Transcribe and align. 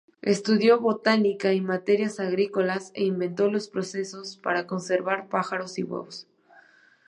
Estudió 0.23 0.79
botánica 0.79 1.53
y 1.53 1.61
materias 1.61 2.19
agrícolas, 2.19 2.89
e 2.95 3.03
inventó 3.03 3.51
los 3.51 3.67
procesos 3.69 4.35
para 4.35 4.65
conservar 4.65 5.27
pájaros 5.29 5.77
y 5.77 5.83
huevos. 5.83 6.25